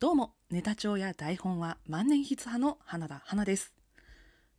[0.00, 3.74] どうも、ネタ帳や台本は万年筆派の花田花です。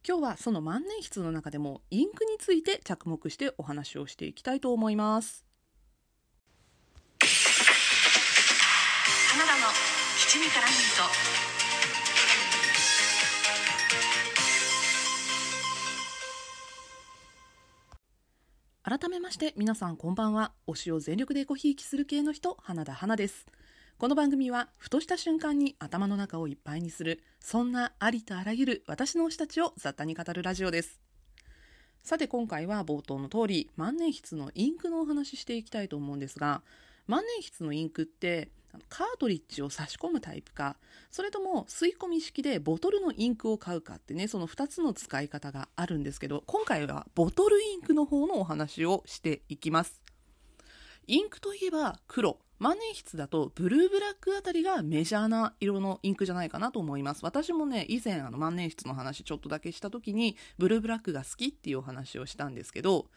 [0.08, 5.44] 今日はその万年筆の中でもインクについて着目してお話をしていきたいと思います。
[9.32, 9.62] 花田の
[10.16, 10.78] 七味からミン
[18.94, 20.52] ト改めまして皆さんこんばんは。
[20.68, 23.48] 推しを全力でごひいきする系の人、花田花です。
[24.02, 31.00] この番組は、ふとした瞬間に頭の中をいっぱいにする、そんなありとあらゆる私の推したちを雑多に語るラジオです。
[32.02, 36.64] さて今回は冒頭の通り、万年筆のインクのお話ししていきたいと思うんですが、
[37.06, 38.50] 万年筆のインクって、
[38.90, 40.78] カートリッジを差し込むタイプか、
[41.12, 50.02] それとも吸い込み式でボトルのインクを買うかってね、その2つの使い方があるんですけど、今回はボトルインクの方のお話をしていきます。
[51.06, 52.40] インクといえば黒。
[52.62, 57.26] 万年筆だとブルーブラックあたりがメジャーな色のインクじゃないかなと思います。
[57.26, 63.08] 私もね、以前あの万年筆の話ちょっとだけした時にブルーブラックが好きっていうお話をしたんですけど、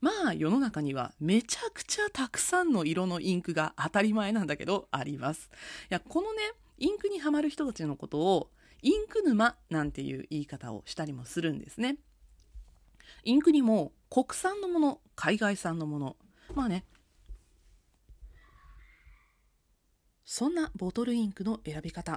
[0.00, 5.50] まあ世の中にはめちゃくちゃたくさんの色のインクが当たり前なんだけどあります。
[5.82, 6.40] いや、このね、
[6.78, 8.48] インクにはまる人たちのことを
[8.80, 11.98] インク沼なんていう言い方をしたりもするんですね。
[13.22, 16.16] インクにも国産のもの、海外産のもの、
[16.54, 16.86] まあね、
[20.36, 22.10] そんなボトルインクの選び方、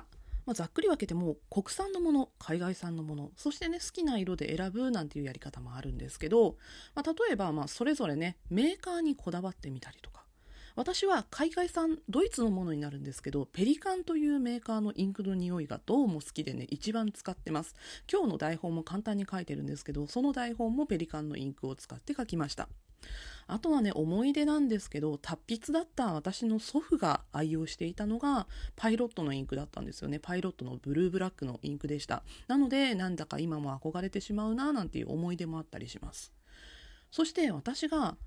[0.47, 6.55] まあ、ざっくり分けても国産のもの海外産のものそしてね好きな色で選ぶなんていうやり方もあるんですけど、
[6.95, 10.23] まあ、例えばまそれぞれねメーカーにこだわってみたりとか。
[10.75, 17.75] 私は海外産ドイツのものになるんですけどペリカンというメーカーのインクの匂いがどうも好きでね一番使ってます。
[18.11, 22.67] 今日の台本も簡単に書いてるんですけどその台本もペリカンのインクを使って書きました。
[23.48, 30.20] あとはね、思い出なんですけど、達筆だった私の祖父が愛用していたのが、パイロットのインクだったんですよね。
[30.20, 32.23] パイロットのブルーブラックのインクでした。
[32.48, 36.34] なので、なんだか今も憧れてしまうな、なんていう思い出もあったりします。
[37.09, 38.18] そして私が、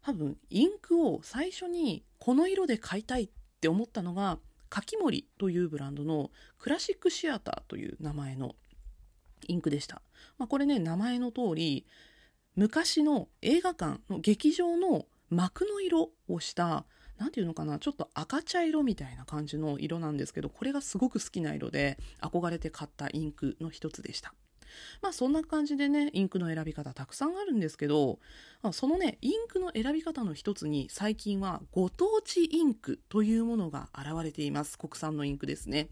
[0.00, 3.30] 多分、インクを最初にこの色で買いたいっ
[3.60, 4.38] て思ったのが、
[4.70, 8.56] かきもりというブランドのクラシックシアターという名前の
[9.46, 10.00] インクでした。
[10.38, 11.86] まあ、これね、名前の通り、
[12.56, 16.84] 昔の映画館の劇場の幕の色をした
[17.18, 24.34] 何ていうのかなちょっと赤茶色みたいな感じの色なんですけどこれがすごく好きな色で憧れて買ったインクの一つでした。
[25.02, 28.18] まあそんな感じでねインクの選び方たくさんあるんですけど
[28.72, 34.78] そのねインクの選び方の一つに最近はご当地インクというものが現れています。
[34.78, 35.88] 国産のインクですね。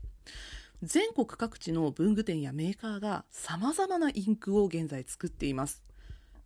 [0.83, 5.83] 全国各地の文具店やメーカーが様々なインクを現在作っています。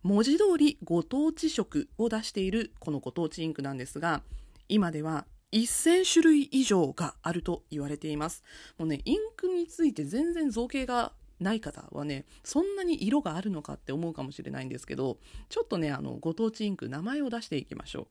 [0.03, 4.21] 文字通りご当地色を出しているこのご当地インクなんですが
[4.69, 8.43] 今では1000種類以上があると言われています。
[8.77, 15.17] もうねインクについて全然造形がない方はねそんなに色があるのかって思うかもしれないんですけど
[15.49, 18.07] ちょっとねあのご当地インク名前を出していきましょう。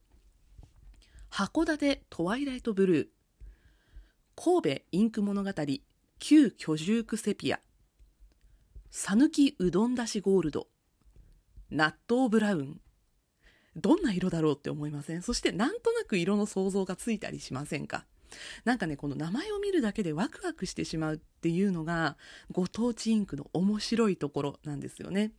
[1.31, 3.07] 函館トワイライトブルー。
[4.37, 5.51] 神戸インク物語
[6.19, 7.61] 旧居住区セピア。
[8.91, 10.69] 讃岐うどんだしゴールド。
[11.71, 12.81] 納豆ブラウン。
[13.77, 15.23] どんな色だろうって思いません？
[15.23, 18.07] そしてなんとなく色の想像がついたりしませんか？
[18.65, 22.17] なんかねこの名前を見るだけでワクワクしてしまうっていうのが
[22.51, 25.33] ご当地インクの面白いところなんですよね。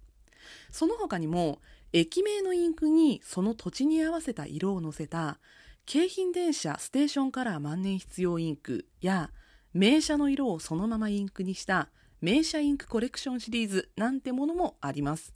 [0.72, 1.60] その他にも
[1.94, 5.40] 駅名のインクにその土地に合わせた色をのせた
[5.86, 9.32] 京浜電車ステーションカラー万年筆用インクや
[9.74, 11.90] 名車の色をそのままインクにした
[12.22, 15.34] 名車インクコレクションシリーズなんてものもあります。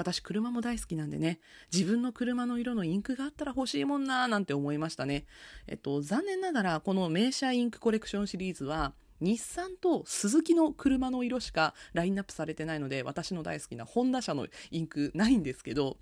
[0.00, 1.40] 私車も大好きなんでね。
[1.72, 5.26] 自分の車の色のインクがあったら欲しいもんなーなんて思いましたね。
[5.66, 15.98] えっと残念ながらこの名車インクコレクションシリーズは日産とスズキの車の色しかラインナップされてないので私の大好きなホンダ車のインクないんですけど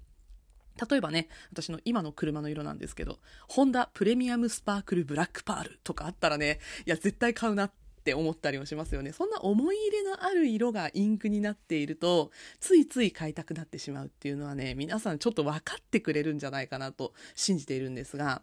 [0.88, 7.72] 例えばね、私の今の車の色なんですけど、ホンダプレミアムスパークルブラックパールとかあったらね、いや、絶対買うなっ
[8.08, 9.12] って思ったりもしますよね。
[9.12, 18.40] そんな思い入れのある色がインクになっていると、ついつい買いたくなってしまうっていうのはね、皆さんちょっと分かってくれるんじゃないかなと信じているんですが、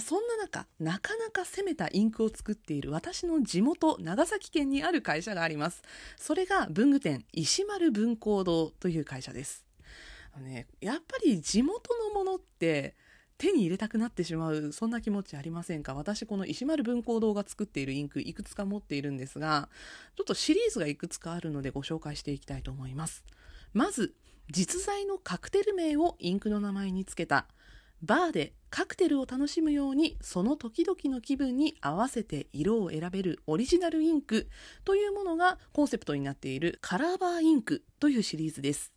[0.00, 5.82] そんな中、なかなか攻めたインクを作っている私の地元、長崎県にある会社があります。
[6.16, 9.64] それが文具店、石丸文工堂という会社です。
[10.40, 12.94] ね、やっぱり地元のものって
[13.36, 15.94] 手に入れたくなってしまうそんな気持ちありませんか？
[15.94, 19.68] 私この石丸文工堂が作っているインクいくつか持っているんですが
[20.16, 23.24] ちょっとシリーズがいくつかあるのでご紹介していきたいと思います。
[23.72, 24.14] まず
[24.50, 27.46] 実在のカクテル名をインクの名前につけた。
[28.02, 34.48] バーでカクテルを楽しむようにその時々の気分に合わせて色を選べるオリジナルインク
[34.84, 38.92] というものがコンセプトになっているカラーバーインクというシリーズです。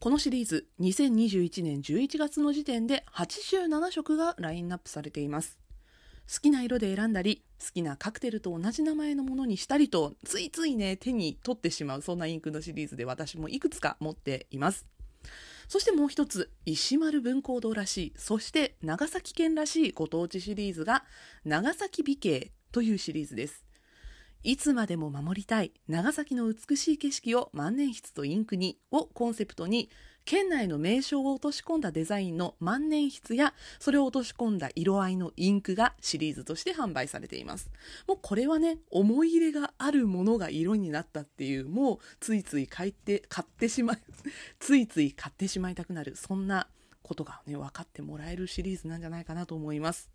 [0.00, 5.58] このシリーズ2021年11月の時点で87色がラインナップされています。
[6.32, 14.86] 好きな色で選んだり好きなカクテルと同じ名前のものにしたりとついついね手に取ってしまうそんなインクのシリーズで私もいくつか持っています。
[15.66, 21.02] そしてもう一つ石丸文工堂らしいそして長崎県らしいご当地シリーズが
[21.44, 23.67] 長崎美景というシリーズです。
[24.44, 29.90] いつまでも守りたい長崎の美しい景色を万年筆とインクにをコンセプトに
[30.24, 37.70] 県内の名称を落とし込んだデザインの万年筆やそれを落とし込んだ色合いのインクがシリーズとして販売されています。
[38.06, 43.98] もうこれはね思い入れがあるものが色になったっていうもうついつい買って買ってしまい
[44.60, 46.68] ついつい買ってしまいたくなるそんな
[47.08, 50.10] ことがね、分かってもらえるシリーズなんじゃないかなと思います。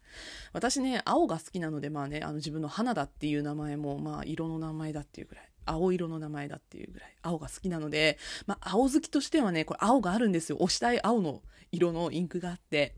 [0.54, 10.58] 私ね、青が好きなので、まあね、あの自分の花だっていう名前も、まあ色の名前だっていうぐらい、青色の名前だっていうぐらい、青が好きなので、まあ青好きとしてはね、これ青があるんですよ。
[10.60, 11.42] 押したい青の
[11.72, 12.96] 色のインクがあって、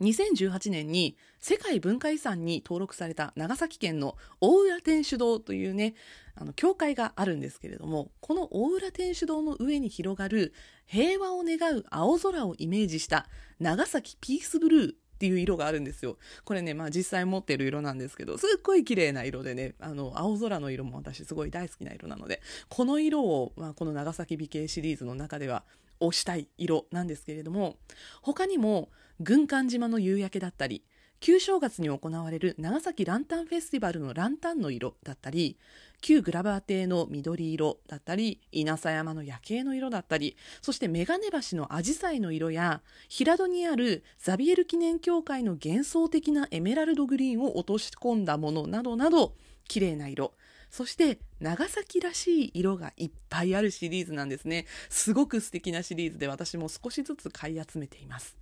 [0.00, 5.94] 2018年に世界文化遺産に登録された長崎県の大浦天主堂というね、
[6.34, 10.54] あの、教会があるんですけれども、この大浦天主堂の上に広がる
[10.86, 13.26] 平和を願う青空をイメージした
[13.58, 16.16] 長崎ピースブルーっていう色があるんですよ。
[16.44, 22.40] これね、まあ実際持ってる色なんですけど、すっごい綺麗な色でね、あの、青空の色も私すごい大好きな色なので、
[22.70, 25.64] この色を、まあ、この長崎美形シリーズの中では
[26.00, 27.76] 推したい色なんですけれども、
[28.22, 30.82] 他にも、軍艦島の夕焼けだったり、
[31.20, 35.58] 旧正月に行われる長崎ランタンフェスティバルのランタンの色だったり、
[36.00, 42.80] 旧グラバー邸の緑色だったり、稲佐山の夜景の色だったり、そしてメガネ橋のアジサイの色や、
[43.10, 49.34] 平戸にあるザビエル記念協会の幻想的なエメラルドグリーンを落とし込んだものなどなど、
[49.68, 50.32] 綺麗な色。
[50.70, 54.66] そして長崎らしい色がいっぱいあるシリーズなんですね。
[54.88, 58.36] すごく素敵なシリーズで私も少しずつ買い集めています。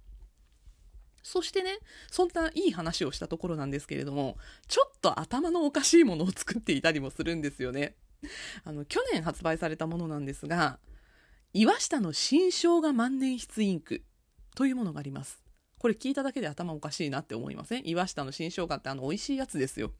[1.22, 1.78] そしてね、
[2.10, 4.36] そんないい話をしたところなんですけれども、
[4.66, 7.96] ちょっと頭のおかしいものを作っていたりもするんですよね。
[8.64, 10.78] あの、去年発売されたものなんですが、
[11.52, 14.04] 岩下の新生姜万年筆インク
[14.54, 15.42] というものがあります。
[15.78, 17.86] これ聞いただけで頭おかしいなって思いません？
[17.86, 19.92] 岩下の新生姜ってあの美味しいやつですよ。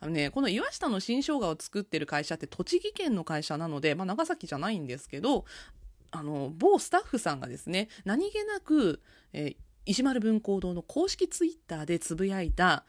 [0.00, 5.44] あのね、この岩下の新生姜を作ってる会社って栃木県の会社なので、まあ、長崎じゃないんですけど、
[6.10, 9.00] あの、某スタッフさんがですね、何気なく、
[9.32, 12.84] えー石丸文工堂の公式ツイッターでつぶやいた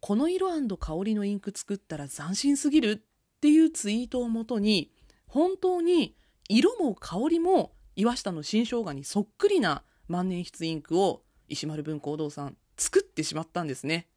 [0.00, 0.48] この色
[0.78, 4.90] 香りのインク作ったら斬新すぎるっていうツイートをもとに
[5.26, 6.16] 本当に
[6.48, 14.08] 色も香りも岩下の新生姜にそっくりな万年筆インクを石丸文工堂さん作ってしまったんですね。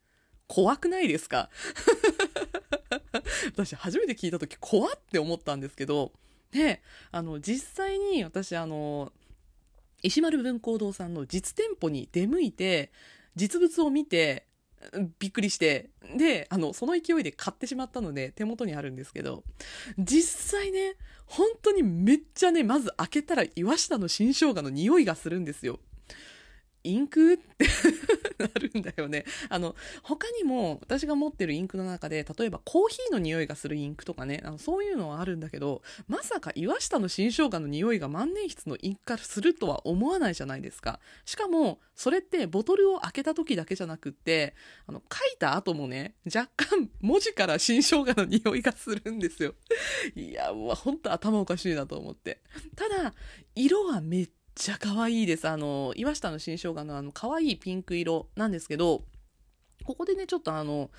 [0.46, 1.50] 怖くないですか？
[3.46, 6.12] 私初めて聞いた時怖って思ったんですけど
[6.50, 9.12] であの実際に私あの
[10.02, 12.90] 石丸文工堂さんの実店舗に出向いて、
[13.36, 14.46] 実物を見て、
[15.20, 19.44] びっくりして、で、あの、その勢いで買ってしまったので手元にあるんですけど、
[19.96, 25.78] 実際ね、本当にめっちゃね、まず開けたら岩下の新生姜の匂いがするんですよ。
[26.84, 27.64] インクって
[28.42, 29.24] なるんだよね。
[29.48, 41.00] あの、他にも私が持ってるインクの中で、例えばコーヒーの匂いがするインクとかね、あのそういうのはあるんだけど、まさか岩下の新生姜の匂いが万年筆のインクからするとは思わないじゃないですか。
[41.24, 44.54] しかも、それってボトルを開けた時だけじゃなくって、
[44.86, 49.54] あの、書いた後もね、若干文字から新生姜の匂いがするんですよ。
[50.14, 52.42] いや、もうほんと頭おかしいなと思って。
[52.76, 53.14] ただ、
[53.54, 55.48] 色はめっちゃ可愛いです。
[55.48, 59.02] あの、岩下の新生姜のあの、可愛いピンク色なんですけど、
[59.84, 60.90] ここでね、ちょっとあの、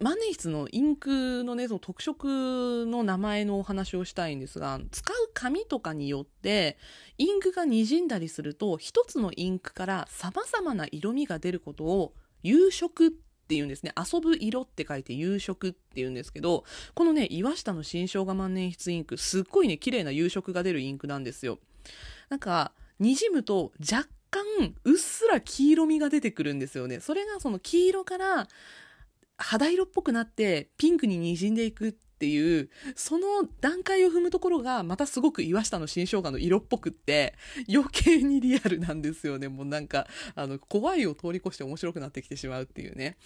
[0.00, 6.78] 万年筆のインクのね、その特色の名前のお話をしたいんですが、使う紙とかによって、
[7.18, 13.92] インクが滲んだりすると、一つのインクから様々な色味が出ることを、夕食っていうんですね。
[13.96, 21.58] 遊ぶ色って書いて夕食って言うんですけど、このね、岩下の新生姜万年筆インク、すっごいね、綺麗な夕食が出るインクなんですよ。
[22.28, 24.42] なんか、滲むと若干
[24.84, 27.00] うっすら黄色みが出てくるんですよね。
[27.00, 28.48] それがその黄色から
[29.36, 33.26] 肌色っぽくなってピンクに滲んでいくっていう、その
[33.60, 37.34] 段階を踏むところがまたすごく岩下の新生姜の色っぽくって
[37.68, 39.48] 余計にリアルなんですよね。
[39.48, 43.16] もうなんか、あの、怖いを通り越して面白くなってきてしまうっていうね。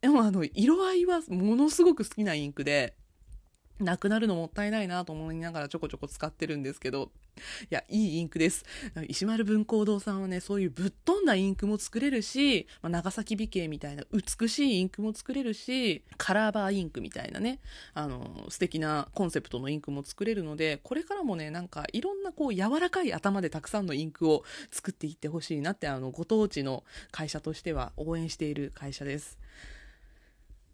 [0.00, 2.96] でもあの、色合いはものすごく好きなインクで、
[3.80, 8.64] なくなるのもったいないなと思いながらちょこちょこ使ってるんですけど、いや、いいインクです。
[9.06, 17.60] 石丸文工堂さんはね、そういうぶっ飛んだインクも作れるし、まあ、長崎美形みたいな美しいインクも作れるし、カラーバーインクみたいなね、
[17.94, 29.38] あの、素敵なコンセプトのインクも作れるので、これからもね、なんかいろんなこう柔らかい頭でたくさんのインクを作っていってほしいなって、あの、ご当地の会社としては応援している会社です。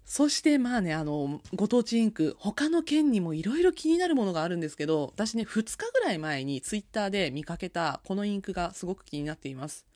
[0.04, 9.86] そしてまあね、あの、ご当地インク、他の県にもいろいろ気になるものがあるんですけど、私ね、2日ぐらい前にツイッターで見かけたこのインクがすごく気になっています。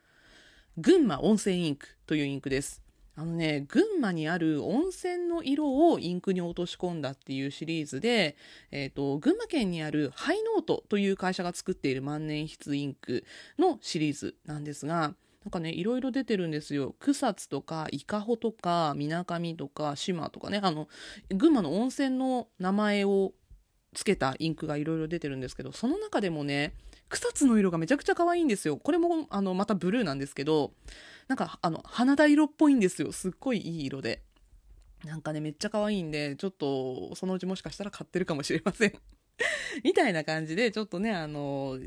[0.79, 2.83] 群馬温泉インクというインクです。
[3.17, 8.37] あのね、群馬にある温泉の色をインクに落とし込んだっていうシリーズで、
[8.71, 13.25] えっ、ー、と、群馬県にあるハイノートという会社が作っている万年筆インク
[13.59, 15.15] のシリーズなんですが、
[15.49, 16.95] なんかね、いろいろ出てるんですよ。
[17.00, 20.88] 草津とか、伊香保とか、みなかみとか、島とかね、あの、
[21.31, 23.33] 群馬の温泉の名前を
[23.95, 26.75] つけたインクがいろいろ出てるんですけど、その中でもね、
[27.09, 28.76] 草津の色がめちゃくちゃ可愛いんですよ。
[28.76, 30.75] これも、あの、またブルーなんですけど、
[31.28, 33.11] なんか、あの、花田色っぽいんですよ。
[33.11, 34.23] すっごいいい色で。
[35.07, 38.93] なんかね、めっちゃ可愛いんで、ちょっと、そのうちもしかしたら買ってるかもしれません
[39.83, 41.78] みたいな感じで、ちょっとね、あの、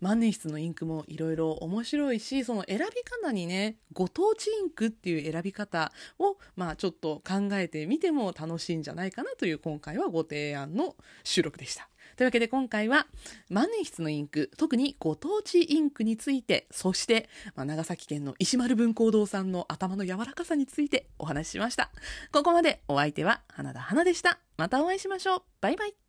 [0.00, 11.88] 万年筆のインクもいろいろ面白いし、その選び方にね、ご当地インクっていう選び方を、まあちょっと考えてみても楽しいんじゃないかなという今回はご提案の収録でした。
[12.16, 13.06] というわけで今回は
[13.48, 21.90] 万年筆のインク、特にご当地インクについて、そして、まあ、長崎県の石丸文工堂さんの頭の柔らかさについてお話ししました。
[22.32, 24.40] ここまでお相手は花田花でした。
[24.56, 25.42] またお会いしましょう。
[25.60, 26.07] バイバイ。